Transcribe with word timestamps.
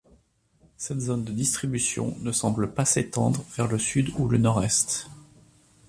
Cette 0.77 0.99
zone 0.99 1.23
de 1.25 1.31
distribution 1.31 2.17
ne 2.21 2.31
semble 2.31 2.73
pas 2.73 2.85
s'étendre 2.85 3.45
vers 3.55 3.67
le 3.67 3.77
sud 3.77 4.09
ou 4.17 4.27
le 4.27 4.39
nord-est. 4.39 5.07